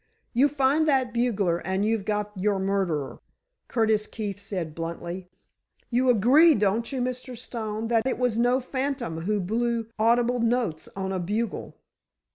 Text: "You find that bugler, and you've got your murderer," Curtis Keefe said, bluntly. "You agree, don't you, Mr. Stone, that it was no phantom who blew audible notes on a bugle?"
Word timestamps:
"You 0.33 0.47
find 0.47 0.87
that 0.87 1.13
bugler, 1.13 1.59
and 1.59 1.85
you've 1.85 2.05
got 2.05 2.31
your 2.35 2.57
murderer," 2.57 3.19
Curtis 3.67 4.07
Keefe 4.07 4.39
said, 4.39 4.73
bluntly. 4.73 5.29
"You 5.91 6.09
agree, 6.09 6.55
don't 6.55 6.91
you, 6.91 6.99
Mr. 7.01 7.37
Stone, 7.37 7.87
that 7.89 8.07
it 8.07 8.17
was 8.17 8.39
no 8.39 8.59
phantom 8.59 9.19
who 9.27 9.39
blew 9.39 9.89
audible 9.99 10.39
notes 10.39 10.89
on 10.95 11.11
a 11.11 11.19
bugle?" 11.19 11.77